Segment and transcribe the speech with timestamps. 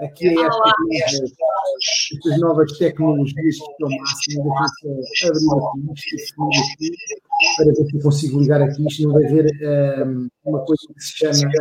[0.00, 1.32] aqui é estas,
[2.40, 3.90] novas tecnologias que estão
[4.48, 5.04] máximas.
[5.20, 6.90] Deixa-me abrir aqui isto, aqui,
[7.56, 9.02] para ver se eu consigo ligar aqui isto.
[9.04, 9.46] Não vai haver
[10.06, 11.52] um, uma coisa que se chama.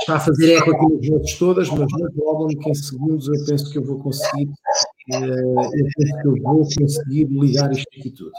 [0.00, 3.44] Está a fazer eco aqui nas notas todas, mas não problem que em segundos eu
[3.46, 8.10] penso que eu vou conseguir, uh, eu penso que eu vou conseguir ligar isto aqui
[8.10, 8.32] tudo.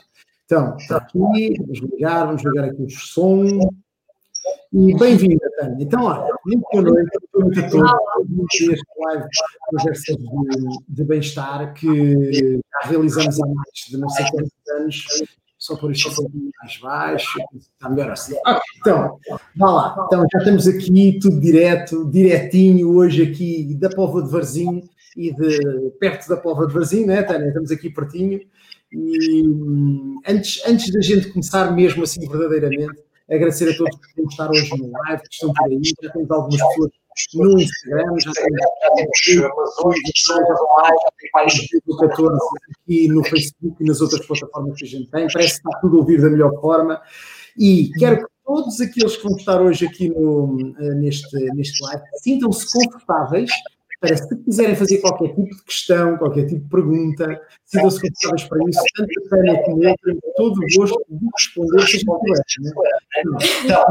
[0.45, 3.48] Então, está aqui, vamos ligar, vamos ligar aqui o som.
[4.73, 5.78] E bem-vinda, Tânia.
[5.80, 7.92] Então, olha, muito boa noite, muito a todos.
[8.54, 9.25] Este live
[9.70, 15.06] projeto de, de bem-estar que realizamos há mais de não sei quantos anos
[15.64, 18.36] só por isto um pouquinho mais baixo, está melhor assim.
[18.82, 19.18] Então,
[19.56, 24.84] vá lá, então já estamos aqui tudo direto, direitinho, hoje aqui da Pova de Varzim
[25.15, 27.48] e de perto da Pova de Varzim, né, Tânia?
[27.48, 28.42] Estamos aqui pertinho.
[28.92, 34.25] E hum, antes, antes da gente começar mesmo assim verdadeiramente, agradecer a todos que estão
[34.30, 36.91] estar hoje no live, que estão por aí, já temos algumas pessoas
[37.33, 39.09] no Instagram, já temos
[41.33, 41.53] mais
[41.86, 42.39] do 14
[42.81, 45.98] aqui no Facebook e nas outras plataformas que a gente tem, parece que está tudo
[45.98, 47.02] a ouvir da melhor forma.
[47.58, 52.03] E quero que todos aqueles que vão estar hoje aqui no, eh, neste, neste live
[52.22, 53.52] sintam-se confortáveis
[54.04, 58.70] para se quiserem fazer qualquer tipo de questão, qualquer tipo de pergunta, sintam-se confortáveis para
[58.70, 62.73] isso, tanto a Tânia como eu, tenho todo o gosto de responder se tiver.
[63.64, 63.84] Então,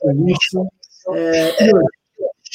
[0.00, 0.60] com isso.
[1.06, 1.86] Uh, e hoje,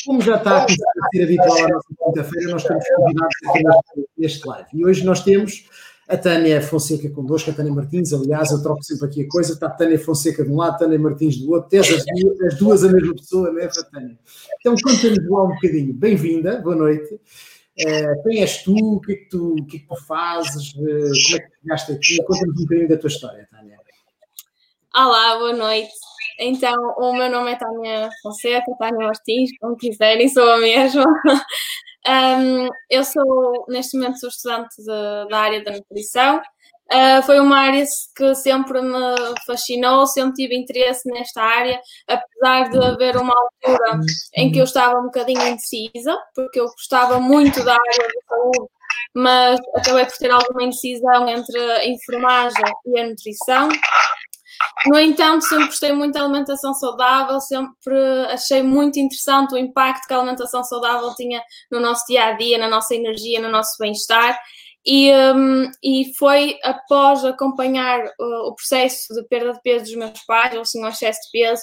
[0.06, 4.68] como já está a ser habitual à nossa quinta-feira, nós temos convidados aqui neste live.
[4.74, 5.70] E hoje nós temos
[6.10, 9.68] a Tânia Fonseca connosco, a Tânia Martins, aliás, eu troco sempre aqui a coisa, está
[9.68, 12.04] a Tânia Fonseca de um lado, a Tânia Martins do outro, tens as,
[12.48, 14.18] as duas a mesma pessoa, não é, Tânia?
[14.60, 15.94] Então, conta-nos lá um bocadinho.
[15.94, 17.14] Bem-vinda, boa noite.
[17.14, 18.74] Uh, quem és tu?
[18.74, 20.74] O que é que tu, que é que tu fazes?
[20.74, 21.16] Uh, como é que
[21.62, 22.18] chegaste aqui?
[22.26, 23.78] Conta-nos um bocadinho da tua história, Tânia.
[24.96, 25.94] Olá, boa noite.
[26.40, 31.06] Então, o meu nome é Tânia Fonseca, Tânia Martins, como quiserem, sou a mesma.
[32.08, 36.42] Um, eu sou, neste momento, sou estudante de, da área da nutrição.
[36.92, 37.86] Uh, foi uma área
[38.16, 39.16] que sempre me
[39.46, 44.00] fascinou, sempre tive interesse nesta área, apesar de haver uma altura
[44.36, 48.72] em que eu estava um bocadinho indecisa, porque eu gostava muito da área da saúde,
[49.14, 53.70] mas acabei por ter alguma indecisão entre a enfermagem e a nutrição.
[54.86, 57.94] No entanto, sempre gostei muito da alimentação saudável, sempre
[58.30, 62.58] achei muito interessante o impacto que a alimentação saudável tinha no nosso dia a dia,
[62.58, 64.40] na nossa energia, no nosso bem-estar.
[64.86, 70.24] E, um, e foi após acompanhar uh, o processo de perda de peso dos meus
[70.26, 71.62] pais, assim, um excesso de peso,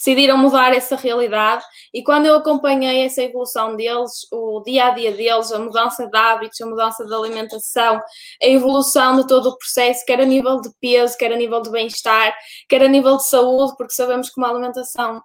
[0.00, 1.62] decidiram mudar essa realidade
[1.92, 6.16] e quando eu acompanhei essa evolução deles, o dia a dia deles, a mudança de
[6.16, 8.00] hábitos, a mudança de alimentação,
[8.42, 11.70] a evolução de todo o processo, quer a nível de peso, quer a nível de
[11.70, 12.34] bem-estar,
[12.66, 15.22] quer a nível de saúde, porque sabemos que uma alimentação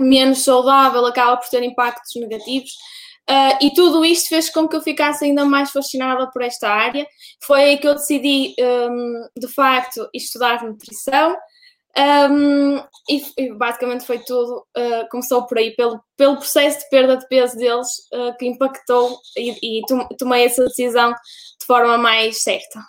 [0.00, 2.70] menos saudável acaba por ter impactos negativos.
[3.28, 7.06] Uh, e tudo isto fez com que eu ficasse ainda mais fascinada por esta área.
[7.42, 11.34] Foi aí que eu decidi, um, de facto, estudar nutrição.
[11.96, 12.78] Um,
[13.08, 17.28] e, e, basicamente foi tudo, uh, começou por aí, pelo, pelo processo de perda de
[17.28, 19.82] peso deles, uh, que impactou e, e
[20.18, 22.80] tomei essa decisão de forma mais certa.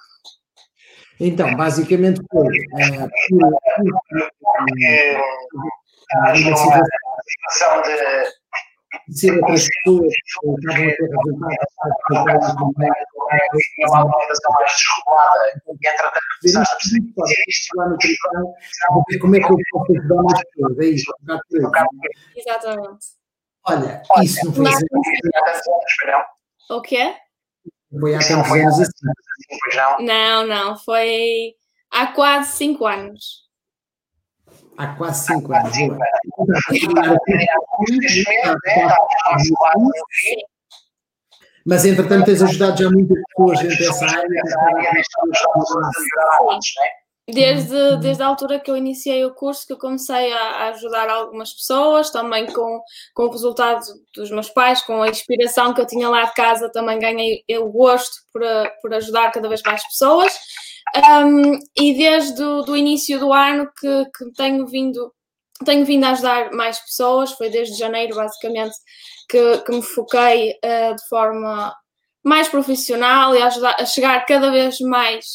[1.19, 3.09] Então, basicamente foi uh,
[6.23, 7.95] uma situação de
[9.11, 11.09] ser outras pessoas que estavam a ter
[12.09, 12.55] resultados
[13.87, 18.55] uma alimentação mais desregulada e entretanto começaste a perceber isto lá no nutrição,
[19.21, 21.13] como é que eu posso ajudar mais pessoas, é isso,
[22.35, 23.05] Exatamente.
[23.67, 24.85] Olha, isso não foi assim.
[26.69, 27.15] O quê?
[27.99, 30.05] Foi há tantos anos assim.
[30.05, 31.55] Não, não, foi
[31.91, 33.45] há quase 5 anos
[34.77, 35.77] há quase 5 anos.
[41.65, 44.43] Mas, entretanto, tens ajudado já muitas pessoas dentro dessa área.
[47.27, 51.51] Desde, desde a altura que eu iniciei o curso, que eu comecei a, ajudar algumas
[51.51, 52.79] pessoas, também com,
[53.15, 56.71] com o resultado dos meus pais, com a inspiração que eu tinha lá de casa,
[56.71, 58.43] também ganhei o gosto por,
[58.79, 60.37] por ajudar cada vez mais pessoas.
[60.93, 65.11] Um, e desde o início do ano que, que, tenho vindo
[65.63, 68.75] tenho vindo a ajudar mais pessoas, foi desde janeiro basicamente
[69.29, 71.73] que, que me foquei uh, de forma
[72.23, 75.25] mais profissional e a, ajudar, a chegar cada vez mais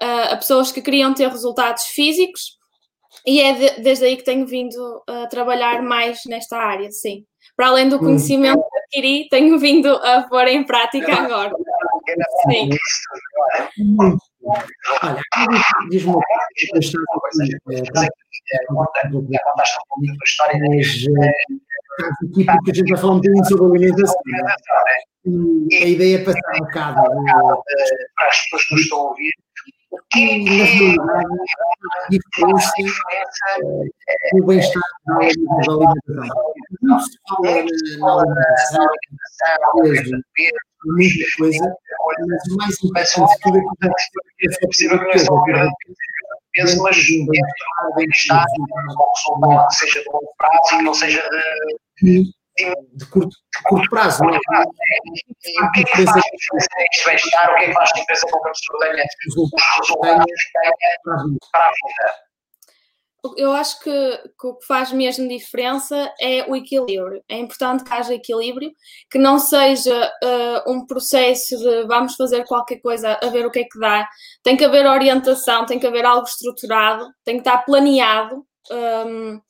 [0.00, 2.56] uh, a pessoas que queriam ter resultados físicos
[3.26, 7.24] e é de, desde aí que tenho vindo a trabalhar mais nesta área, sim.
[7.56, 8.00] Para além do hum.
[8.00, 11.52] conhecimento que adquiri, tenho vindo a pôr em prática agora.
[12.48, 12.70] Sim.
[15.02, 15.20] Olha,
[15.90, 17.04] diz-me uma coisa, contaste um
[19.88, 20.86] pouquinho da tua história, mas
[22.24, 24.22] aqui porque a gente vai falar um bocadinho sobre alimentação.
[25.24, 27.02] E a ideia é passar um bocado
[28.14, 29.32] para as pessoas que nos estão a ouvir
[30.12, 31.26] que, na realidade,
[31.92, 32.72] a diferença
[34.34, 35.80] no bem-estar da alimentação.
[36.82, 38.86] Muito se fala na alimentação,
[40.86, 41.76] muita coisa,
[42.56, 43.60] mas o mais importante de tudo é
[44.38, 45.68] que é possível que é
[46.52, 48.44] peso, mas dentro do bem-estar,
[49.68, 51.22] que seja de longo prazo e que não seja
[52.02, 52.24] de
[52.58, 53.36] de curto,
[53.90, 54.24] prazo.
[54.24, 54.38] Não é?
[55.44, 57.50] E o que é que faz diferença neste bem-estar?
[57.50, 60.26] O que é que faz diferença para que a pessoa tenha resultados
[61.52, 62.25] para a vida?
[63.36, 63.90] Eu acho que,
[64.38, 67.22] que, o que faz mesmo diferença é o equilíbrio.
[67.28, 68.72] É importante que haja equilíbrio,
[69.10, 73.60] que não seja uh, um processo de vamos fazer qualquer coisa a ver o que
[73.60, 74.08] é que dá.
[74.42, 78.44] Tem que haver orientação, tem que haver algo estruturado, tem que estar planeado.
[78.70, 79.40] Um,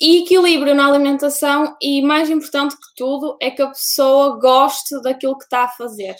[0.00, 5.38] e equilíbrio na alimentação e mais importante que tudo é que a pessoa goste daquilo
[5.38, 6.16] que está a fazer.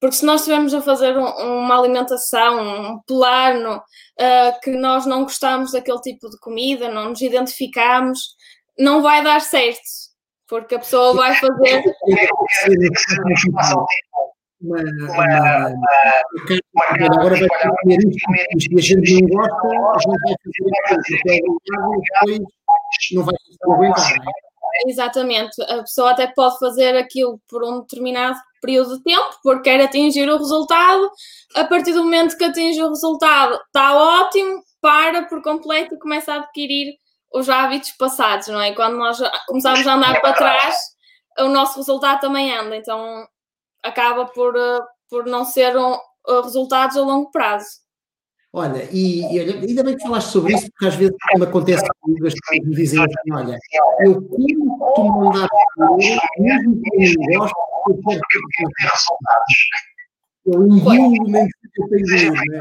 [0.00, 5.24] Porque se nós estivermos a fazer um, uma alimentação, um plano, uh, que nós não
[5.24, 8.34] gostamos daquele tipo de comida, não nos identificamos,
[8.78, 9.82] não vai dar certo.
[10.48, 11.84] Porque a pessoa vai fazer.
[14.62, 17.98] Uma, uma, uma, agora vai comer
[18.56, 21.70] isto, e a gente não gosta, a gente vai fazer aquilo, porque
[22.28, 24.49] é e depois não vai conseguir aguentar, não é?
[24.86, 29.80] Exatamente, a pessoa até pode fazer aquilo por um determinado período de tempo, porque quer
[29.80, 31.10] atingir o resultado.
[31.56, 36.32] A partir do momento que atinge o resultado, está ótimo, para por completo e começa
[36.32, 36.94] a adquirir
[37.32, 38.74] os hábitos passados, não é?
[38.74, 40.76] Quando nós começamos a andar para trás,
[41.38, 43.26] o nosso resultado também anda, então
[43.82, 45.96] acaba por, eh, por não ser um,
[46.42, 47.66] resultados a longo prazo.
[48.52, 51.84] Olha, e, e olha, ainda bem que falaste sobre isso, porque às vezes me acontece
[52.00, 53.58] comigo, as pessoas me dizem assim, olha,
[54.00, 57.54] eu como tu mandar comer, mesmo que eu não gosto,
[57.88, 58.20] eu quero
[58.56, 59.54] ter resultados.
[60.46, 62.60] Eu envio o mesmo que eu tenho, não é?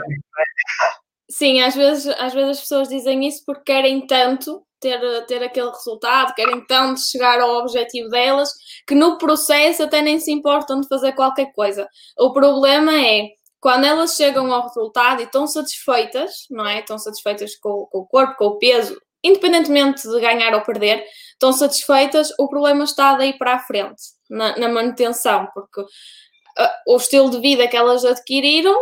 [1.31, 5.69] Sim, às vezes, às vezes as pessoas dizem isso porque querem tanto ter, ter aquele
[5.69, 8.49] resultado, querem tanto chegar ao objetivo delas,
[8.87, 11.87] que no processo até nem se importam de fazer qualquer coisa.
[12.17, 13.27] O problema é
[13.59, 16.79] quando elas chegam ao resultado e estão satisfeitas, não é?
[16.79, 21.03] Estão satisfeitas com, com o corpo, com o peso, independentemente de ganhar ou perder,
[21.33, 25.87] estão satisfeitas, o problema está daí para a frente, na, na manutenção, porque uh,
[26.87, 28.77] o estilo de vida que elas adquiriram,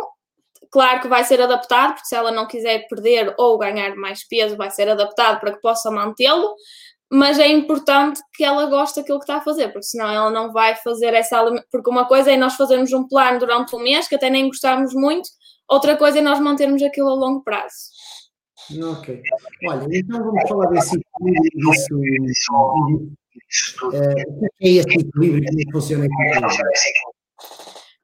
[0.71, 4.55] claro que vai ser adaptado, porque se ela não quiser perder ou ganhar mais peso,
[4.55, 6.53] vai ser adaptado para que possa mantê-lo,
[7.11, 10.51] mas é importante que ela goste daquilo que está a fazer, porque senão ela não
[10.51, 14.15] vai fazer essa porque uma coisa é nós fazermos um plano durante um mês que
[14.15, 15.29] até nem gostamos muito,
[15.67, 17.75] outra coisa é nós mantermos aquilo a longo prazo.
[18.83, 19.21] Ok.
[19.67, 21.71] Olha, então vamos falar desse equilíbrio,
[23.37, 26.13] disso, uh, o que é esse equilíbrio que funciona aqui?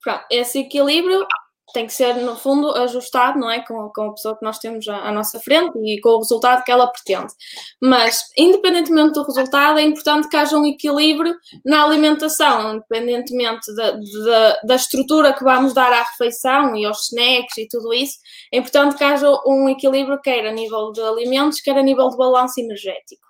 [0.02, 1.26] Pronto, esse equilíbrio
[1.74, 3.66] tem que ser, no fundo, ajustado, não é?
[3.66, 6.64] Com, com a pessoa que nós temos à, à, nossa frente e com o resultado
[6.64, 7.34] que ela pretende.
[7.82, 11.36] Mas, independentemente do resultado, é importante que haja um equilíbrio
[11.66, 17.58] na alimentação, independentemente da, da, da estrutura que vamos dar à refeição e aos snacks
[17.58, 18.20] e tudo isso,
[18.54, 22.18] é importante que haja um equilíbrio, quer a nível de alimentos, quer a nível de
[22.18, 23.24] balanço energético.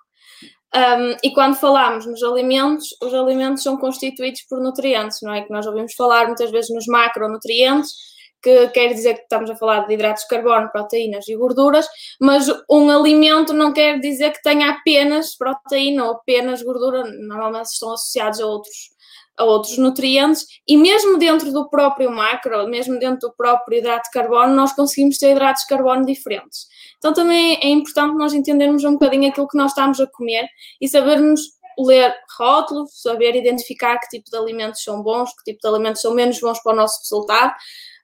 [0.74, 5.42] Um, e quando falamos nos alimentos, os alimentos são constituídos por nutrientes, não é?
[5.42, 8.13] Que nós ouvimos falar muitas vezes nos macronutrientes,
[8.44, 11.86] que quer dizer que estamos a falar de hidratos de carbono, proteínas e gorduras,
[12.20, 17.94] mas um alimento não quer dizer que tenha apenas proteína ou apenas gordura, normalmente estão
[17.94, 18.90] associados a outros,
[19.38, 24.10] a outros nutrientes, e mesmo dentro do próprio macro, mesmo dentro do próprio hidrato de
[24.10, 26.66] carbono, nós conseguimos ter hidratos de carbono diferentes.
[26.98, 30.46] Então também é importante nós entendermos um bocadinho aquilo que nós estamos a comer
[30.80, 31.40] e sabermos
[31.78, 36.14] ler rótulos, saber identificar que tipo de alimentos são bons, que tipo de alimentos são
[36.14, 37.52] menos bons para o nosso resultado,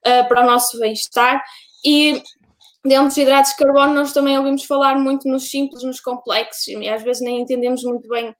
[0.07, 1.43] uh, para o nosso bem-estar.
[1.85, 2.23] E
[2.85, 6.89] dentro dos hidratos de carbono, nós também ouvimos falar muito nos simples, nos complexos, e
[6.89, 8.33] às vezes nem entendemos muito bem um,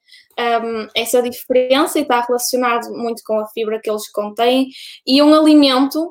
[0.43, 4.69] ehm, essa diferença e está relacionado muito com a fibra que eles contêm.
[5.07, 6.11] E um alimento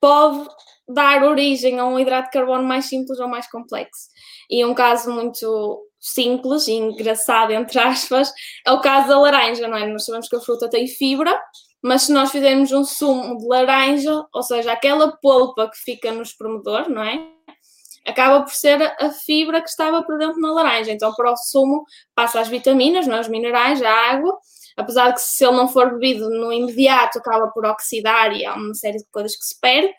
[0.00, 0.48] pode
[0.88, 4.08] dar origem a um hidrato de carbono mais simples ou mais complexo.
[4.50, 8.32] E um caso muito simples e engraçado, entre aspas,
[8.66, 9.86] é o caso da laranja, não é?
[9.86, 11.38] Nós sabemos que a fruta tem fibra,
[11.82, 16.22] mas se nós fizermos um sumo de laranja, ou seja, aquela polpa que fica no
[16.22, 17.26] espremedor, não é?
[18.06, 20.90] Acaba por ser a fibra que estava dentro na laranja.
[20.90, 21.84] Então, para o sumo,
[22.14, 23.20] passa as vitaminas, não é?
[23.20, 24.38] os minerais, a água.
[24.76, 28.54] Apesar de que, se ele não for bebido no imediato, acaba por oxidar e há
[28.54, 29.92] uma série de coisas que se perde.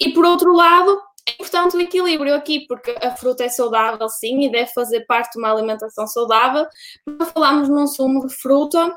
[0.00, 4.44] E, por outro lado, é importante o equilíbrio aqui, porque a fruta é saudável, sim,
[4.44, 6.66] e deve fazer parte de uma alimentação saudável.
[7.04, 8.96] Quando falamos num sumo de fruta,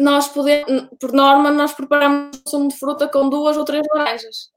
[0.00, 4.50] nós podemos, por norma, nós preparamos um sumo de fruta com duas ou três laranjas.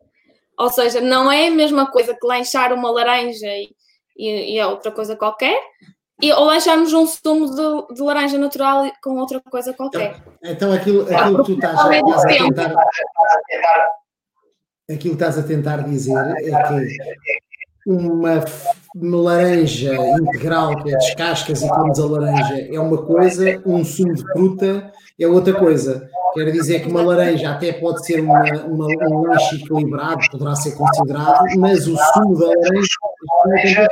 [0.58, 3.76] Ou seja, não é a mesma coisa que lanchar uma laranja e,
[4.18, 5.60] e, e é outra coisa qualquer,
[6.22, 10.16] e, ou lancharmos um sumo de, de, laranja natural com outra coisa qualquer.
[10.42, 12.76] Então, então aquilo, aquilo que tu estás, estás a tentar.
[14.90, 17.53] Aquilo que estás a tentar dizer é que
[17.86, 18.44] uma,
[18.96, 24.14] uma laranja integral, que é descascas e comes a laranja, é uma coisa, um sumo
[24.14, 26.10] de fruta é outra coisa.
[26.34, 30.76] Quer dizer que uma laranja até pode ser uma, uma, um lanche equilibrado, poderá ser
[30.76, 33.88] considerado, mas o sumo da laranja é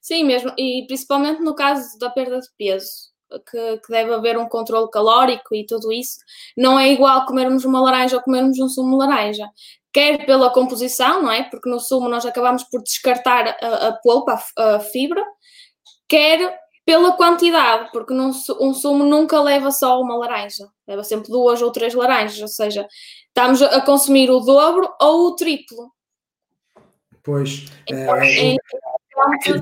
[0.00, 3.14] Sim, mesmo, e principalmente no caso da perda de peso,
[3.50, 6.18] que, que, deve haver um controle calórico e tudo isso,
[6.56, 9.46] não é igual comermos uma laranja ou comermos um sumo de laranja.
[9.94, 11.44] Quer pela composição, não é?
[11.44, 15.24] Porque no sumo nós acabamos por descartar a, a polpa, a, a fibra,
[16.08, 21.62] quer pela quantidade, porque num, um sumo nunca leva só uma laranja, leva sempre duas
[21.62, 22.86] ou três laranjas, ou seja,
[23.28, 25.92] estamos a consumir o dobro ou o triplo.
[27.22, 27.64] Pois.
[27.88, 28.56] Então, é, é,
[29.16, 29.60] uma coisa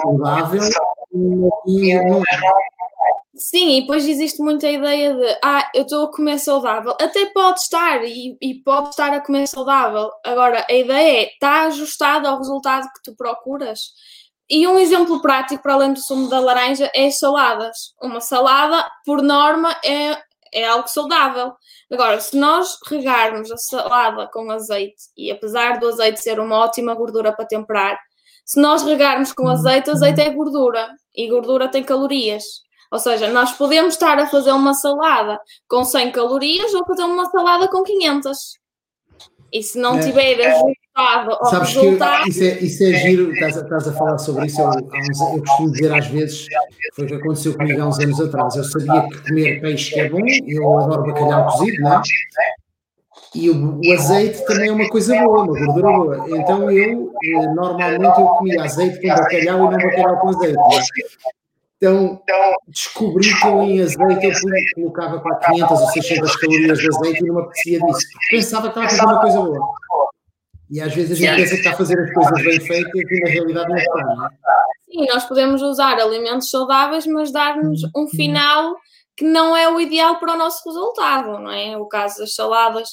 [0.00, 0.62] saudável
[1.66, 2.76] e não é.
[3.36, 6.92] Sim, e depois existe muita ideia de ah, eu estou a comer saudável.
[6.98, 10.10] Até pode estar e, e, pode estar a comer saudável.
[10.24, 13.80] Agora, a ideia é está ajustado ao resultado que tu procuras.
[14.48, 17.94] E um exemplo prático, para além do sumo da laranja, é as saladas.
[18.00, 20.16] Uma salada, por norma, é,
[20.54, 21.52] é algo saudável.
[21.92, 26.94] Agora, se nós regarmos a salada com azeite, e apesar do azeite ser uma ótima
[26.94, 27.98] gordura para temperar,
[28.46, 32.44] se nós regarmos com azeite, azeite é gordura e gordura tem calorias.
[32.92, 35.36] Ou seja, nós podemos estar a fazer uma salada
[35.68, 38.38] com 100 calorias ou fazer uma salada com 500.
[39.52, 42.22] E se não é, tiver resultado ou Sabes resultado...
[42.22, 45.72] que isso é, isso é giro, estás, estás a falar sobre isso, eu, eu, costumo
[45.72, 46.46] dizer às vezes,
[46.94, 50.08] foi o que aconteceu comigo há uns anos atrás, eu sabia que comer peixe é
[50.08, 52.02] bom, eu adoro bacalhau cozido, não é?
[53.34, 56.26] E o, o, azeite também é uma coisa boa, uma gordura boa.
[56.30, 60.58] Então eu, eh, normalmente, eu comia azeite com bacalhau e não bacalhau com azeite.
[60.58, 61.36] É?
[61.76, 62.20] Então,
[62.68, 64.26] descobri que eu em azeite
[64.76, 68.06] eu colocava para 500 ou 600 calorias de azeite e não me apetecia disso.
[68.30, 69.74] Pensava que estava a fazer uma coisa boa.
[70.70, 73.20] E às vezes a gente pensa que está a fazer as coisas bem feitas e
[73.20, 74.30] na realidade não está, não é?
[74.90, 78.08] Sim, nós podemos usar alimentos saudáveis, mas dar-nos um uhum.
[78.08, 78.74] final
[79.16, 81.76] que não é o ideal para o nosso resultado, não é?
[81.76, 82.88] O caso das saladas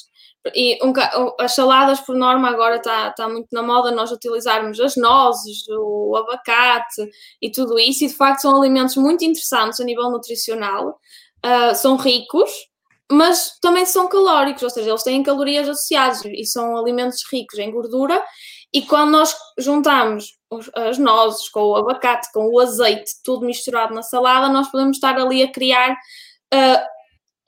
[0.54, 0.92] e um,
[1.40, 6.16] as saladas, por norma, agora está tá muito na moda nós utilizarmos as nozes, o
[6.16, 7.08] abacate
[7.40, 11.00] e tudo isso, e de facto são alimentos muito interessantes a nível nutricional,
[11.44, 12.50] uh, são ricos,
[13.10, 17.70] mas também são calóricos, ou seja, eles têm calorias associadas e são alimentos ricos em
[17.70, 18.22] gordura.
[18.72, 20.36] E quando nós juntamos
[20.74, 25.16] as nozes com o abacate, com o azeite, tudo misturado na salada, nós podemos estar
[25.16, 26.94] ali a criar uh,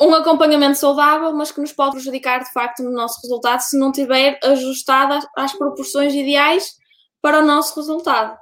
[0.01, 3.91] um acompanhamento saudável, mas que nos pode prejudicar de facto no nosso resultado se não
[3.91, 6.75] tiver ajustado às proporções ideais
[7.23, 8.37] para o nosso resultado.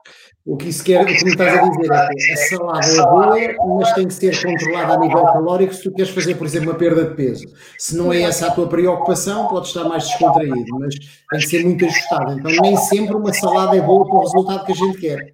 [0.46, 3.54] O que isso quer, o que me estás a dizer é que a salada é
[3.54, 6.70] boa, mas tem que ser controlada a nível calórico se tu queres fazer, por exemplo,
[6.70, 7.46] uma perda de peso.
[7.78, 11.64] Se não é essa a tua preocupação, pode estar mais descontraído, mas tem que ser
[11.64, 12.38] muito ajustado.
[12.38, 15.33] Então, nem sempre uma salada é boa para o resultado que a gente quer.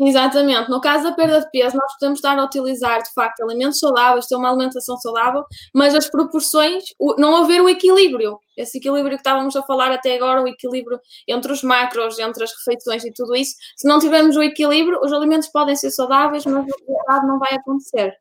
[0.00, 0.70] Exatamente.
[0.70, 4.26] No caso da perda de peso, nós podemos estar a utilizar, de facto, alimentos saudáveis,
[4.26, 6.84] ter uma alimentação saudável, mas as proporções,
[7.18, 8.38] não haver o equilíbrio.
[8.56, 12.52] Esse equilíbrio que estávamos a falar até agora, o equilíbrio entre os macros, entre as
[12.52, 13.54] refeições e tudo isso.
[13.76, 17.54] Se não tivermos o equilíbrio, os alimentos podem ser saudáveis, mas o resultado não vai
[17.54, 18.14] acontecer.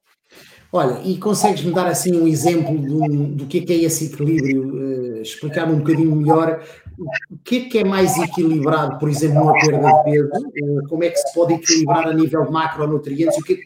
[0.74, 5.20] Olha, e consegues-me dar assim um exemplo do, do que é, que é esse equilíbrio?
[5.20, 6.62] Uh, Explicar-me um bocadinho melhor
[6.98, 10.48] o que é que é mais equilibrado, por exemplo, numa perda de peso?
[10.62, 13.38] Uh, como é que se pode equilibrar a nível de macronutrientes?
[13.38, 13.60] O que,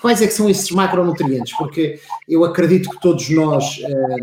[0.00, 1.56] quais é que são esses macronutrientes?
[1.56, 4.16] Porque eu acredito que todos nós eh,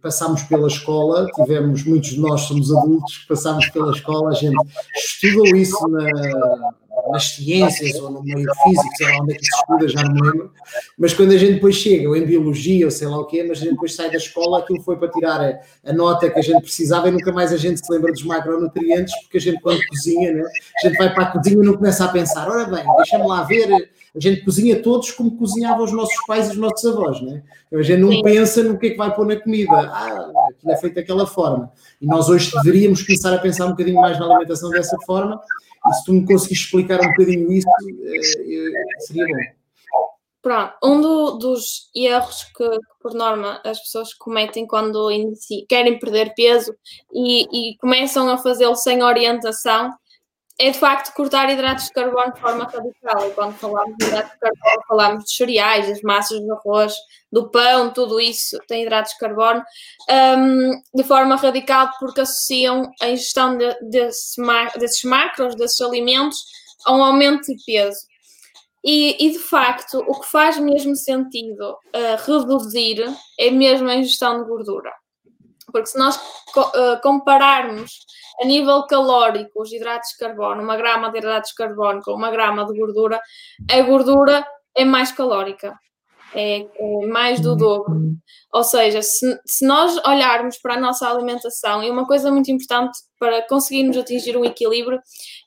[0.00, 4.56] passámos pela escola, tivemos, muitos de nós somos adultos, passámos pela escola, a gente
[4.96, 6.70] estudou isso na
[7.10, 10.14] nas ciências ou no meio físico, sei lá onde é que se estuda, já não
[10.14, 10.52] lembro,
[10.98, 13.58] mas quando a gente depois chega, ou em biologia, ou sei lá o quê, mas
[13.58, 16.42] a gente depois sai da escola, aquilo foi para tirar a, a nota que a
[16.42, 19.80] gente precisava e nunca mais a gente se lembra dos macronutrientes, porque a gente quando
[19.86, 22.84] cozinha, né, a gente vai para a cozinha e não começa a pensar, ora bem,
[22.96, 23.68] deixa-me lá ver,
[24.16, 27.42] a gente cozinha todos como cozinhavam os nossos pais e os nossos avós, né?
[27.72, 28.22] A gente não Sim.
[28.22, 29.72] pensa no que é que vai pôr na comida.
[29.72, 31.72] Ah, aquilo é feito daquela forma.
[32.00, 35.40] E nós hoje deveríamos começar a pensar um bocadinho mais na alimentação dessa forma
[35.92, 39.64] se tu me conseguires explicar um bocadinho isso, eh, seria bom.
[40.44, 45.08] Pronto, um do, dos erros que, por norma, as pessoas cometem quando
[45.66, 46.74] querem perder peso
[47.10, 49.90] e, e começam a fazê-lo sem orientação
[50.58, 53.28] é de facto cortar hidratos de carbono de forma radical.
[53.28, 56.94] E quando falamos de hidratos de carbono, falamos de cereais, das massas do arroz,
[57.32, 59.62] do pão, tudo isso tem hidratos de carbono,
[60.38, 64.40] um, de forma radical, porque associam a ingestão de, desse,
[64.78, 66.38] desses macros, desses alimentos,
[66.86, 68.06] a um aumento de peso.
[68.84, 73.02] E, e, de facto, o que faz mesmo sentido uh, reduzir
[73.40, 74.92] é mesmo a ingestão de gordura.
[75.74, 77.90] Porque se nós uh, compararmos
[78.40, 82.30] a nível calórico os hidratos de carbono, uma grama de hidratos de carbono com uma
[82.30, 83.20] grama de gordura,
[83.68, 85.76] a gordura é mais calórica.
[86.32, 87.96] É, é mais do dobro.
[88.52, 92.96] Ou seja, se, se nós olharmos para a nossa alimentação, e uma coisa muito importante
[93.18, 95.00] para conseguirmos atingir um equilíbrio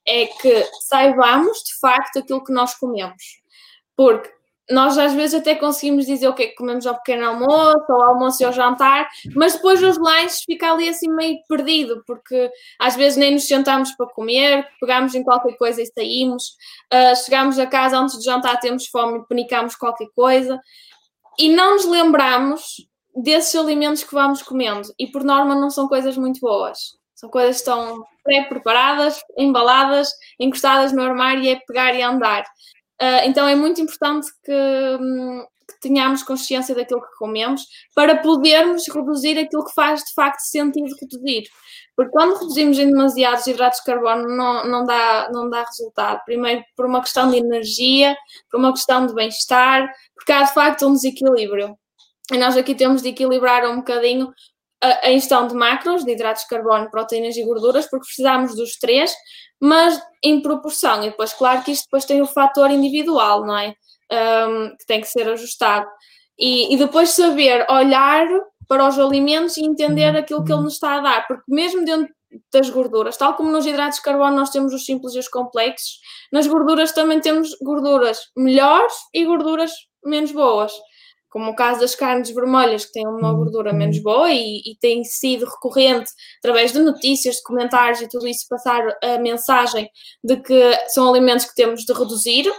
[0.06, 3.24] é que saibamos de facto aquilo que nós comemos.
[3.96, 4.30] Porque
[4.70, 8.02] nós às vezes até conseguimos dizer o que é que comemos ao pequeno almoço, ao
[8.02, 12.96] almoço e ao jantar, mas depois os lanches fica ali assim meio perdido, porque às
[12.96, 16.56] vezes nem nos sentamos para comer, pegamos em qualquer coisa e saímos,
[16.94, 20.60] uh, chegamos a casa antes de jantar, temos fome e penicamos qualquer coisa,
[21.40, 26.18] e não nos lembramos desses alimentos que vamos comendo, e por norma não são coisas
[26.18, 26.98] muito boas.
[27.16, 32.46] São coisas que estão pré-preparadas, embaladas, encostadas no armário e é pegar e andar.
[33.02, 37.62] Uh, então é muito importante que, hum, que, tenhamos consciência daquilo que comemos
[37.94, 41.44] para podermos reduzir aquilo que faz de facto sentido reduzir.
[41.96, 46.24] Porque quando reduzimos em demasiados hidratos de carbono não, não, dá, não dá resultado.
[46.26, 48.16] Primeiro por uma questão de energia,
[48.50, 51.78] por uma questão de bem-estar, porque há de facto um desequilíbrio.
[52.32, 54.34] E nós aqui temos de equilibrar um bocadinho
[54.82, 58.78] a, a ingestão de macros, de hidratos de carbono, proteínas e gorduras, porque precisamos dos
[58.78, 59.14] três,
[59.60, 61.04] mas em proporção.
[61.04, 63.74] E depois, claro que isto depois tem o fator individual, não é?
[64.12, 65.88] Um, que tem que ser ajustado.
[66.40, 68.28] E, e, depois saber olhar
[68.68, 70.20] para os alimentos e entender uhum.
[70.20, 72.14] aquilo que ele nos está a dar, porque mesmo dentro
[72.54, 76.00] das gorduras, tal como nos hidratos de carbono nós temos os simples e os complexos,
[76.32, 79.72] nas gorduras também temos gorduras melhores e gorduras
[80.04, 80.72] menos boas
[81.30, 85.04] como o caso das carnes vermelhas, que têm uma gordura menos boa e, e tem
[85.04, 86.10] sido recorrente,
[86.40, 89.90] através de notícias, de comentários e tudo isso, passar a mensagem
[90.24, 92.52] de que são alimentos que temos de reduzir,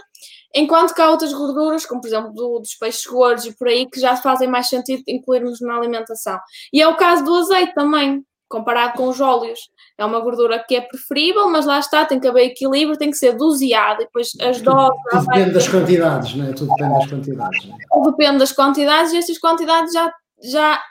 [0.53, 3.89] enquanto que há outras gorduras, como por exemplo do, dos peixes gordos e por aí,
[3.89, 6.39] que já fazem mais sentido incluirmos na alimentação.
[6.73, 9.59] E é o caso do azeite também, comparado com os óleos.
[9.99, 13.17] É uma gordura que é preferível, mas lá está, tem que haver equilíbrio, tem que
[13.17, 14.97] ser doseado, e depois as doses...
[15.11, 16.53] Tudo depende das quantidades, não é?
[16.53, 17.65] Tudo depende das quantidades.
[17.65, 17.77] Não é?
[17.91, 20.81] Tudo depende das quantidades e estas quantidades já, já...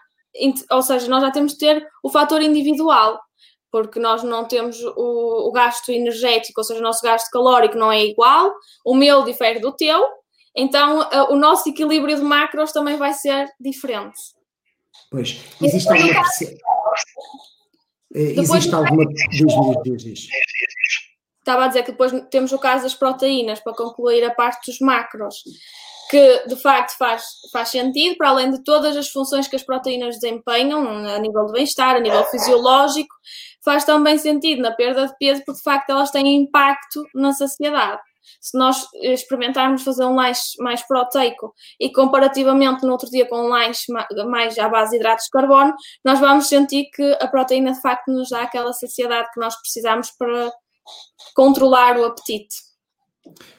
[0.70, 3.18] Ou seja, nós já temos de ter o fator individual,
[3.72, 7.90] porque nós não temos o, o gasto energético, ou seja, o nosso gasto calórico não
[7.90, 8.52] é igual,
[8.84, 10.06] o meu difere do teu,
[10.54, 14.18] então o nosso equilíbrio de macros também vai ser diferente.
[15.10, 16.22] Pois, existe alguma...
[18.14, 19.06] Eh, depois, existe alguma.
[19.06, 20.28] Diz, diz, diz,
[21.38, 24.80] Estava a dizer que depois temos o caso das proteínas, para concluir a parte dos
[24.80, 25.42] macros,
[26.10, 30.18] que de facto faz, faz sentido, para além de todas as funções que as proteínas
[30.18, 33.14] desempenham, a nível de bem-estar, a nível fisiológico,
[33.64, 38.00] faz também sentido na perda de peso, porque de facto elas têm impacto na saciedade
[38.40, 43.48] se nós experimentarmos fazer um lanche mais proteico e comparativamente no outro dia com um
[43.48, 43.92] lanche
[44.28, 48.10] mais à base de hidratos de carbono, nós vamos sentir que a proteína de facto
[48.10, 50.50] nos dá aquela saciedade que nós precisamos para
[51.34, 52.68] controlar o apetite.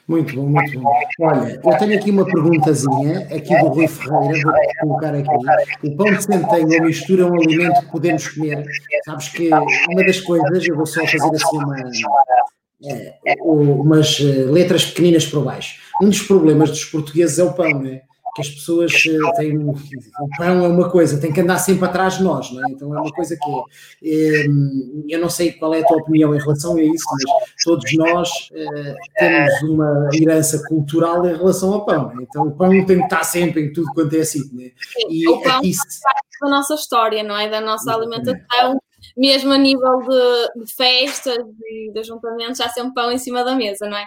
[0.08, 0.92] Muito bom, muito bom.
[1.20, 4.50] Olha, eu tenho aqui uma perguntazinha, aqui do Rui Ferreira,
[4.82, 5.86] vou colocar aqui.
[5.86, 8.64] O pão de centeio ou mistura é um alimento que podemos comer.
[9.04, 11.76] Sabes que uma das coisas, eu vou só fazer assim uma,
[13.40, 15.80] umas eh, letras pequeninas por baixo.
[16.02, 18.02] Um dos problemas dos portugueses é o pão, né?
[18.34, 19.58] que as pessoas eh, têm.
[19.58, 19.74] O
[20.36, 22.70] pão é uma coisa, tem que andar sempre atrás de nós, não é?
[22.70, 24.44] Então é uma coisa que é.
[24.44, 27.92] Ehm, eu não sei qual é a tua opinião em relação a isso, mas todos
[27.94, 32.08] nós eh, temos uma herança cultural em relação ao pão.
[32.14, 32.26] Né?
[32.28, 34.48] Então o pão tem que estar sempre em tudo quanto é assim.
[34.52, 34.70] Né?
[35.08, 37.48] E o pão aqui, faz parte da nossa história, não é?
[37.48, 38.80] Da nossa alimentação
[39.20, 43.54] mesmo a nível de, de festas e de ajuntamentos, há sempre pão em cima da
[43.54, 44.06] mesa, não é?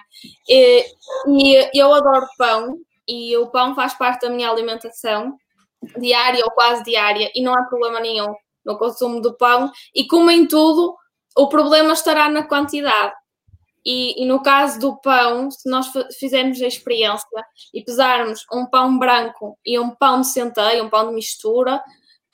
[0.49, 0.85] E,
[1.27, 5.37] e eu adoro pão e o pão faz parte da minha alimentação
[5.99, 8.33] diária ou quase diária e não há problema nenhum
[8.65, 9.71] no consumo do pão.
[9.93, 10.95] E como em tudo,
[11.37, 13.13] o problema estará na quantidade.
[13.85, 17.27] E, e, no caso do pão, se nós fizermos a experiência
[17.71, 21.83] e pesarmos um pão branco e um pão de centeio, um pão de mistura,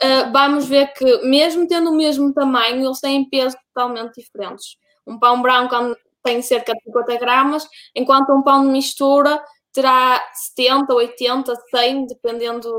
[0.04, 4.78] uh, vamos ver que, mesmo tendo o mesmo tamanho, eles têm pesos totalmente diferentes.
[5.08, 5.76] Um pão branco
[6.24, 9.42] tem cerca de 50 gramas, enquanto um pão de mistura
[9.74, 10.22] terá
[10.56, 12.70] 70, 80, 100, dependendo,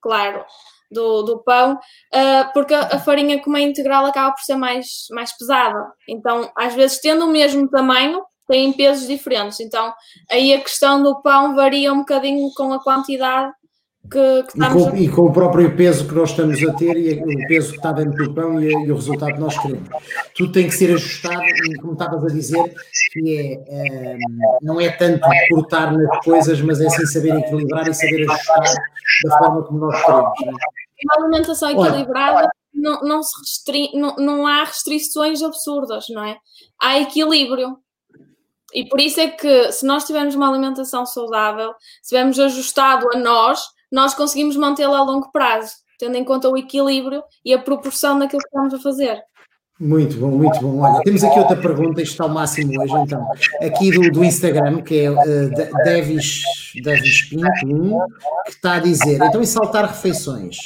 [0.00, 0.44] claro,
[0.90, 5.06] do, do pão, uh, porque a, a, farinha, como é integral, acaba por ser mais,
[5.10, 5.92] mais pesada.
[6.08, 9.60] Então, às vezes, tendo o mesmo tamanho, têm pesos diferentes.
[9.60, 9.92] Então,
[10.30, 13.52] aí a questão do pão varia um bocadinho com a quantidade
[14.10, 17.22] que, que e, com, e, com, o próprio peso que nós estamos a ter e
[17.22, 19.88] o peso que está dentro do pão e, e o resultado que nós queremos.
[20.36, 21.42] Tudo tem que ser ajustado,
[21.80, 22.74] como estavas a dizer,
[23.12, 24.18] que é, é,
[24.60, 28.74] não é tanto cortar nas coisas, mas é sim saber equilibrar e saber ajustar
[29.24, 30.40] da forma como nós queremos.
[30.46, 30.52] Né?
[31.04, 33.90] Uma alimentação equilibrada não, não, se restri...
[33.94, 36.36] não, não há restrições absurdas, não é?
[36.80, 37.78] Há equilíbrio.
[38.74, 43.18] E por isso é que, se nós tivermos uma alimentação saudável, se tivermos ajustado a
[43.18, 43.60] nós,
[43.92, 48.40] nós conseguimos mantê-la a longo prazo, tendo em conta o equilíbrio e a proporção daquilo
[48.40, 49.22] que estamos a fazer.
[49.78, 50.78] Muito bom, muito bom.
[50.80, 53.26] Olha, temos aqui outra pergunta, isto está ao máximo hoje, então.
[53.60, 55.50] Aqui do, do Instagram, que é uh,
[55.84, 56.42] Davis,
[56.84, 58.06] Davis Pinto,
[58.44, 60.56] que está a dizer, então, e saltar refeições?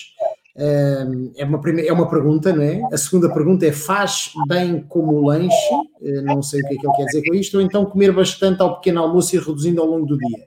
[0.57, 2.81] Uh, é, uma primeira, é uma pergunta, não é?
[2.90, 5.75] A segunda pergunta é: faz bem como lanche?
[6.01, 8.11] Uh, não sei o que é que ele quer dizer com isto, ou então comer
[8.11, 10.45] bastante ao pequeno almoço e reduzindo ao longo do dia?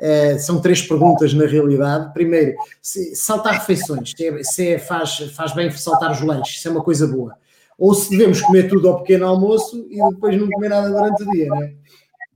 [0.00, 2.10] Uh, são três perguntas na realidade.
[2.14, 6.66] Primeiro, se, saltar refeições, se, é, se é, faz, faz bem saltar os lanches, se
[6.66, 7.34] é uma coisa boa.
[7.78, 11.30] Ou se devemos comer tudo ao pequeno almoço e depois não comer nada durante o
[11.30, 11.74] dia, não é?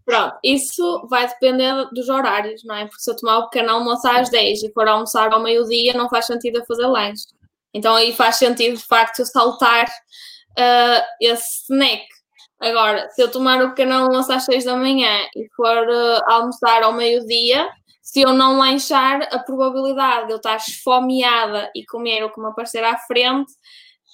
[0.05, 2.87] Pronto, isso vai depender dos horários, não é?
[2.87, 6.11] Porque se eu tomar o pequeno almoço às 10 e for almoçar ao meio-dia, não
[6.11, 7.25] faz sentido eu fazer lanche.
[7.73, 12.05] Então aí faz sentido, de facto, eu saltar uh, esse snack.
[12.61, 16.83] Agora, se eu tomar o pequeno almoço às 6 da manhã e for uh, almoçar
[16.83, 17.69] ao meio-dia,
[18.03, 22.49] se eu não lanchar, a probabilidade de eu estar esfomeada e comer o que me
[22.49, 23.53] aparecer à frente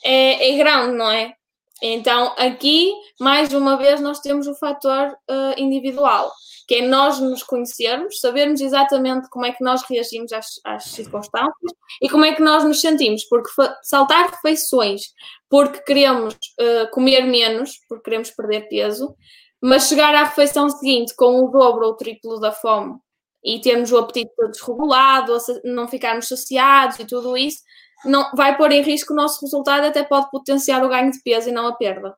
[0.04, 1.34] é, é grande, não é?
[1.82, 6.30] Então, aqui, mais uma vez, nós temos o fator uh, individual,
[6.68, 11.72] que é nós nos conhecermos, sabermos exatamente como é que nós reagimos às, às circunstâncias
[12.02, 13.50] e como é que nós nos sentimos, porque
[13.82, 15.02] saltar refeições
[15.50, 19.14] porque queremos uh, comer menos, porque queremos perder peso,
[19.60, 22.96] mas chegar à refeição seguinte com o dobro ou o triplo da fome
[23.44, 27.58] e termos o apetite desregulado, não ficarmos saciados e tudo isso,
[28.04, 31.48] não, vai pôr em risco o nosso resultado, até pode potenciar o ganho de peso
[31.48, 32.14] e não a perda.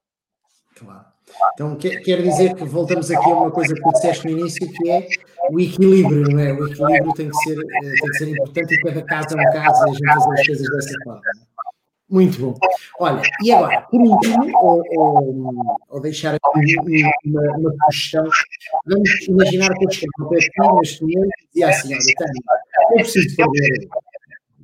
[0.76, 1.12] Claro.
[1.54, 4.90] Então, quer, dizer que voltamos aqui a uma coisa que tu disseste no início, que
[4.90, 5.06] é
[5.50, 6.52] o equilíbrio, não é?
[6.52, 9.52] O equilíbrio tem que ser, eh, tem que ser importante e cada caso é um
[9.52, 11.22] caso e a gente fazer as coisas dessa forma.
[12.10, 12.54] Muito bom.
[13.00, 16.76] Olha, e agora, por último, ou, ou, ou deixar aqui
[17.24, 18.28] uma, uma sugestão,
[18.86, 20.36] vamos imaginar que eu chego ao pé
[20.80, 22.42] neste momento e assim: olha, Tânia,
[22.90, 23.88] eu preciso perder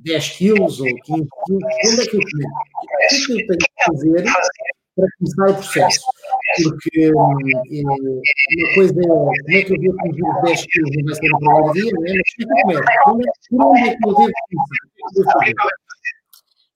[0.03, 2.53] 10 quilos ou 15 quilos, onde é que eu começo?
[2.77, 4.23] O que é que eu tenho que fazer
[4.95, 6.01] para começar o processo?
[6.63, 7.37] Porque hum,
[7.69, 11.15] é, uma coisa é como é que eu vou atingir os 10 quilos não vai
[11.15, 12.73] ser no primeiro dia, não é?
[12.73, 13.39] Mas como é que eu começo?
[13.49, 14.23] Por onde é que eu
[15.13, 15.69] devo começar?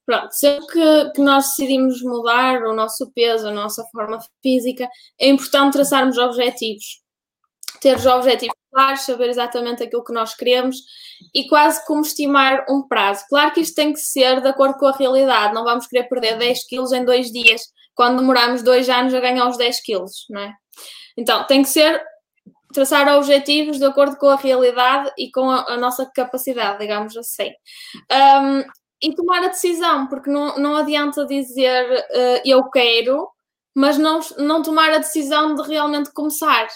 [0.06, 5.30] Pronto, sempre que, que, nós decidimos mudar o nosso peso, a nossa forma física, é
[5.30, 7.02] importante traçarmos objetivos.
[7.80, 10.78] Ter os objetivos claros, saber exatamente aquilo que nós queremos
[11.34, 13.24] e quase como estimar um prazo.
[13.30, 16.38] Claro que isto tem que ser de acordo com a realidade, não vamos querer perder
[16.38, 17.62] 10 quilos em dois dias,
[17.96, 20.54] quando demoramos dois anos a ganhar os 10 quilos, não é?
[21.16, 22.04] Então, tem que ser
[22.74, 27.52] traçar objetivos de acordo com a realidade e com a, a nossa capacidade, digamos assim.
[28.12, 28.64] Um,
[29.02, 33.30] e tomar a decisão, porque não, não adianta dizer uh, eu quero,
[33.76, 36.68] mas não, não tomar a decisão de realmente começar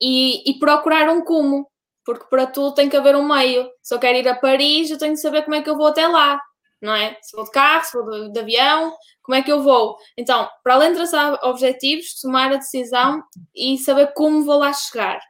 [0.00, 1.68] e, e procurar um como,
[2.04, 3.68] porque para tudo tem que haver um meio.
[3.82, 5.86] Se eu quero ir a Paris, eu tenho de saber como é que eu vou
[5.86, 6.40] até lá,
[6.80, 7.16] não é?
[7.22, 9.96] Se vou de carro, se vou de, de avião, como é que eu vou?
[10.16, 13.22] Então, para além de traçar objetivos, tomar a decisão
[13.54, 15.20] e saber como vou lá chegar.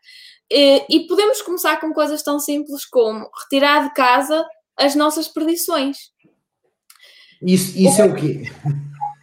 [0.51, 5.97] E, e podemos começar com coisas tão simples como retirar de casa as nossas perdições.
[7.43, 8.45] Isso, isso é o quê?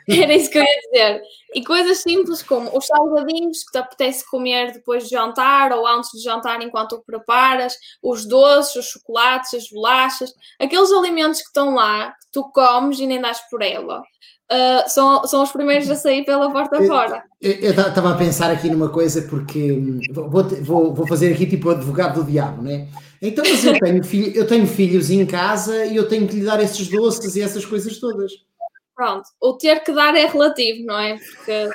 [0.10, 1.22] Era isso que eu ia dizer.
[1.54, 6.12] E coisas simples como os salgadinhos que te apetece comer depois de jantar ou antes
[6.12, 11.74] de jantar enquanto o preparas, os doces, os chocolates, as bolachas, aqueles alimentos que estão
[11.74, 14.02] lá, que tu comes e nem dás por ela.
[14.52, 17.24] Uh, são, são os primeiros a sair pela porta eu, fora.
[17.42, 21.68] Eu estava a pensar aqui numa coisa, porque hum, vou, vou, vou fazer aqui tipo
[21.68, 22.88] o advogado do diabo, né?
[23.20, 26.46] Então, mas eu tenho, filho, eu tenho filhos em casa e eu tenho que lhe
[26.46, 28.32] dar esses doces e essas coisas todas
[28.96, 31.18] pronto, o ter que dar é relativo, não é?
[31.18, 31.70] Porque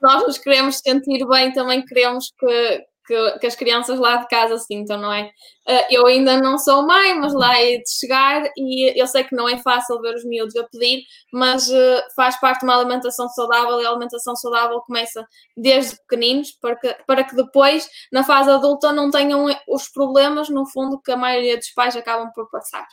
[0.00, 4.58] nós nos queremos sentir bem, também queremos que, que, que, as crianças lá de casa
[4.58, 5.30] sintam, não é?
[5.70, 9.36] Uh, eu ainda não sou mãe, mas lá é de chegar e eu sei que
[9.36, 13.28] não é fácil ver os miúdos a pedir, mas uh, faz parte de uma alimentação
[13.28, 15.24] saudável e a alimentação saudável começa
[15.56, 20.66] desde pequeninos para que, para que depois, na fase adulta, não tenham os problemas, no
[20.66, 22.86] fundo, que a maioria dos pais acabam por passar.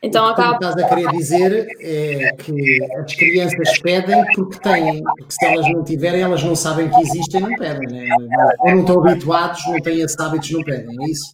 [0.00, 0.54] Então, o que acaba...
[0.54, 5.82] estás a querer dizer é que as crianças pedem porque têm, porque se elas não
[5.82, 8.14] tiverem, elas não sabem que existem, não pedem, né?
[8.60, 11.32] ou não estão habituados, não têm esses hábitos, não pedem, é isso?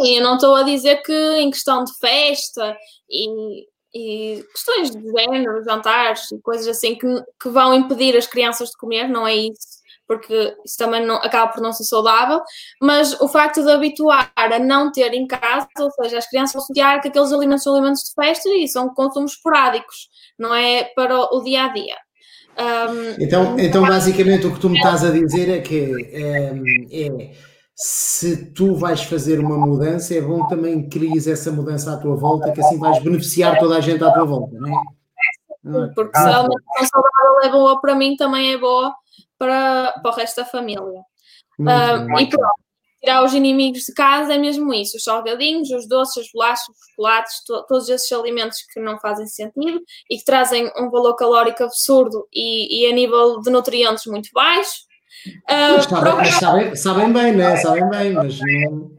[0.00, 2.76] Sim, eu não estou a dizer que em questão de festa
[3.10, 7.06] e, e questões de género, jantares e coisas assim que,
[7.40, 11.52] que vão impedir as crianças de comer, não é isso porque isso também não, acaba
[11.52, 12.40] por não ser saudável,
[12.80, 16.62] mas o facto de habituar a não ter em casa, ou seja, as crianças vão
[16.62, 20.08] associar que aqueles alimentos são alimentos de festa e são consumos esporádicos,
[20.38, 21.96] não é para o dia a dia.
[22.58, 27.32] Um, então, então, basicamente, o que tu me estás a dizer é que é, é
[27.80, 32.16] se tu vais fazer uma mudança, é bom também que cries essa mudança à tua
[32.16, 35.88] volta, que assim vais beneficiar toda a gente à tua volta, não é?
[35.94, 38.92] Porque se a alimentação saudável é boa para mim, também é boa
[39.38, 41.02] para, para o resto da família.
[41.60, 42.52] Uh, e pronto,
[43.00, 46.90] tirar os inimigos de casa é mesmo isso: os salgadinhos, os doces, as bolachas, os
[46.90, 51.62] chocolates, to, todos esses alimentos que não fazem sentido e que trazem um valor calórico
[51.62, 54.87] absurdo e, e a nível de nutrientes muito baixo.
[55.48, 57.56] Uh, mas, sabem, mas sabem, sabem, bem, né?
[57.56, 58.90] Sabem bem, mas não.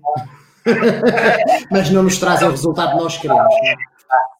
[1.72, 3.54] mas não nos trazem o resultado que nós queremos.
[3.64, 3.76] Né?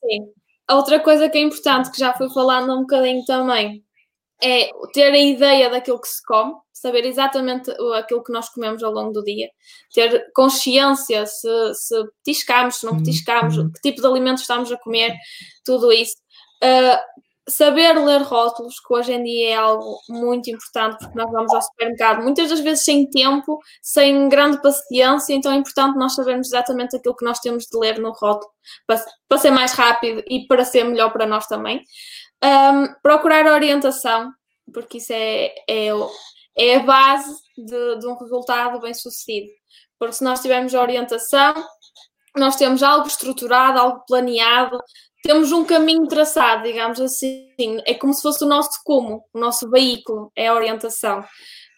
[0.04, 0.28] Sim.
[0.70, 3.84] Outra coisa que é importante, que já fui falando um bocadinho também,
[4.42, 8.92] é ter a ideia daquilo que se come, saber exatamente aquilo que nós comemos ao
[8.92, 9.50] longo do dia,
[9.94, 13.00] ter consciência se, se petiscamos, se não uhum.
[13.00, 13.72] petiscamos, uhum.
[13.72, 15.14] que tipo de alimentos estamos a comer,
[15.66, 16.16] tudo isso.
[16.64, 16.98] Uh,
[17.50, 21.62] saber ler rótulos, que hoje em dia é algo muito importante, porque nós vamos ao
[21.62, 26.96] supermercado muitas das vezes sem tempo, sem grande paciência, então é importante nós sabermos exatamente
[26.96, 28.52] aquilo que nós temos de ler no rótulo,
[28.86, 31.84] para, para ser mais rápido e para ser melhor para nós também.
[32.44, 34.32] Um, procurar orientação,
[34.74, 35.90] porque isso é, é,
[36.58, 39.52] é a base de, de um resultado bem sucedido.
[39.98, 41.54] Porque se nós tivermos orientação,
[42.38, 44.80] nós temos algo estruturado, algo planeado,
[45.22, 47.50] temos um caminho traçado, digamos assim.
[47.86, 51.24] É como se fosse o nosso como, o nosso veículo, é a orientação.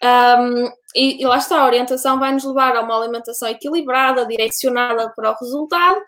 [0.02, 5.12] Um, e, e, lá está, a orientação vai nos levar a uma alimentação equilibrada, direcionada
[5.14, 6.00] para o resultado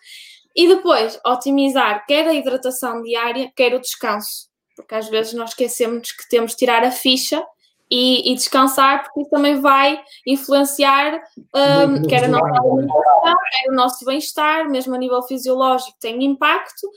[0.55, 6.11] e depois otimizar quer a hidratação diária, quer o descanso, porque às vezes nós esquecemos
[6.11, 7.45] que temos de tirar a ficha
[7.91, 11.23] e, e descansar, porque isso também vai influenciar
[11.55, 16.89] um, quer a nossa alimentação, quer o nosso bem-estar, mesmo a nível fisiológico, tem impacto.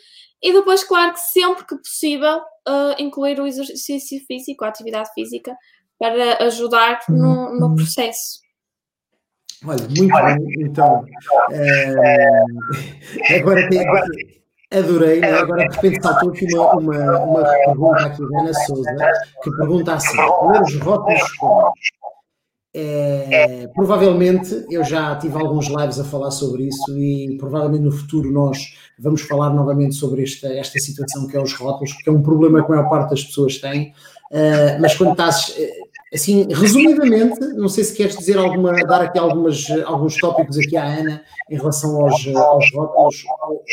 [0.41, 5.56] E depois, claro que sempre que possível, uh, incluir o exercício físico, a atividade física,
[5.97, 7.76] para ajudar no, no uhum.
[7.76, 8.39] processo.
[9.65, 11.04] Olha, muito bem, então.
[11.52, 13.86] É, agora tem.
[14.69, 15.32] Adorei, né?
[15.32, 19.93] agora de repente saltou aqui uma, uma, uma pergunta aqui da Ana Souza, que pergunta
[19.93, 21.71] assim: ler os rótulos como?
[22.73, 28.32] É, provavelmente eu já tive alguns lives a falar sobre isso e provavelmente no futuro
[28.32, 32.21] nós vamos falar novamente sobre esta, esta situação que é os rótulos, porque é um
[32.21, 33.93] problema que a maior parte das pessoas tem.
[34.32, 35.56] Uh, mas quando estás
[36.13, 40.86] Assim, resumidamente, não sei se queres dizer alguma, dar aqui algumas, alguns tópicos aqui à
[40.86, 43.23] Ana em relação aos, aos rótulos,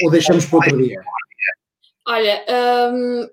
[0.03, 1.01] ou deixamos para outro dia?
[2.07, 2.45] Olha,
[2.93, 3.29] um,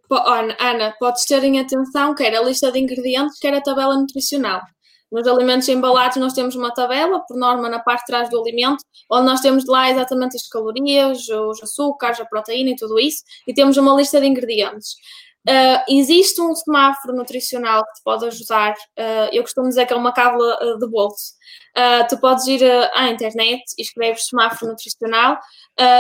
[0.60, 4.62] Ana, podes ter em atenção quer a lista de ingredientes, quer a tabela nutricional.
[5.12, 8.84] Nos alimentos embalados nós temos uma tabela, por norma na parte de trás do alimento,
[9.12, 13.54] onde nós temos lá exatamente as calorias, os açúcares, a proteína e tudo isso, e
[13.54, 14.96] temos uma lista de ingredientes.
[15.48, 18.74] Uh, existe um semáforo nutricional que te pode ajudar.
[18.74, 21.34] Uh, eu costumo dizer que é uma cábula uh, de bolso.
[22.10, 25.40] tu podes ir à internet e escreves semáforo nutricional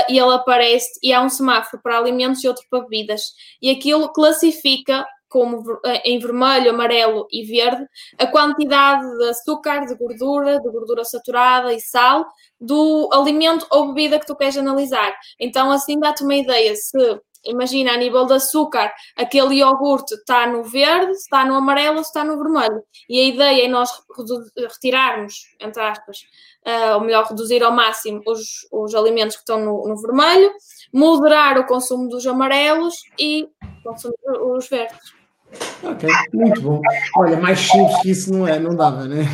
[0.09, 3.33] e ele aparece e há um semáforo para alimentos e outro para bebidas.
[3.61, 5.63] E aquilo classifica como
[6.03, 7.85] em vermelho, amarelo e verde,
[8.19, 12.25] a quantidade de açúcar, de gordura, de gordura saturada e sal
[12.59, 15.15] do alimento ou bebida que tu queres analisar.
[15.39, 20.63] Então, assim dá-te uma ideia se imagina, a nível de açúcar, aquele iogurte está no
[20.63, 22.83] verde, está no amarelo, está no vermelho.
[23.09, 23.89] E a ideia é nós
[24.57, 26.17] retirarmos, entre aspas,
[26.67, 30.51] uh, ou melhor, reduzir ao máximo os, os alimentos que estão no, no vermelho,
[30.93, 33.49] moderar o consumo dos amarelos e
[33.83, 34.15] consumir
[34.55, 35.20] os verdes.
[35.83, 36.81] Ok, muito bom.
[37.17, 39.25] Olha, mais simples que isso não é, não dava, né?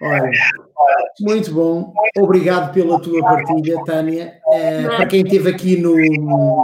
[0.00, 0.30] Olha,
[1.20, 1.92] muito bom.
[2.18, 4.38] Obrigado pela tua partilha, Tânia.
[4.46, 5.94] Uh, para quem esteve aqui no,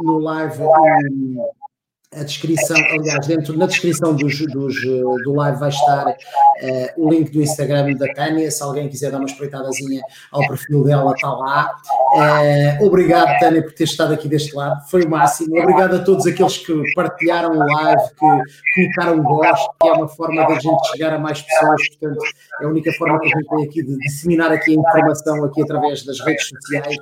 [0.03, 0.63] no live,
[2.13, 6.17] a descrição, aliás, dentro na descrição dos, dos, do live vai estar uh,
[6.97, 8.51] o link do Instagram da Tânia.
[8.51, 11.73] Se alguém quiser dar uma espreitadazinha ao perfil dela, está lá.
[12.13, 15.57] Uh, obrigado, Tânia, por ter estado aqui deste lado, foi o máximo.
[15.57, 20.45] Obrigado a todos aqueles que partilharam o live, que colocaram gosto, que é uma forma
[20.49, 21.89] da gente chegar a mais pessoas.
[21.91, 22.25] Portanto,
[22.61, 25.63] é a única forma que a gente tem aqui de disseminar aqui a informação aqui
[25.63, 26.97] através das redes sociais.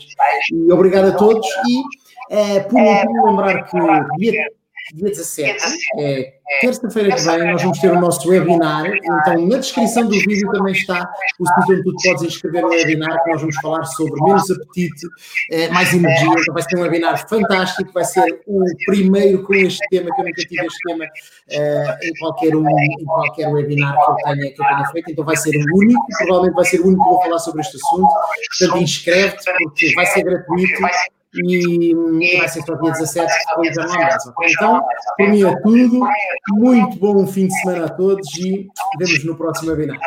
[0.52, 1.46] E obrigado a todos.
[1.66, 4.57] E uh, por último, lembrar que
[4.94, 5.58] dia dia 17,
[5.98, 8.86] é terça-feira que vem, nós vamos ter o nosso webinar.
[8.86, 13.22] Então, na descrição do vídeo também está o sítio onde tu podes inscrever no webinar,
[13.22, 15.06] que nós vamos falar sobre menos apetite,
[15.52, 16.26] eh, mais energia.
[16.26, 17.92] Então, vai ser um webinar fantástico.
[17.92, 22.12] Vai ser o primeiro com este tema, que eu nunca tive este tema uh, em,
[22.18, 25.10] qualquer um, em qualquer webinar que eu, tenha, que eu tenha feito.
[25.10, 27.76] Então, vai ser o único, provavelmente vai ser o único que vou falar sobre este
[27.76, 28.08] assunto.
[28.58, 30.80] Portanto, inscreve-te, porque vai ser gratuito
[31.34, 34.32] e vai ser só dia 17 depois da Amazon.
[34.42, 34.82] Então,
[35.16, 36.00] para mim é tudo.
[36.50, 39.98] Muito bom fim de semana a todos e vemos no próximo webinar.